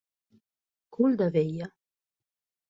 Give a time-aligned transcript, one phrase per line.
[0.97, 1.69] Cul de vella.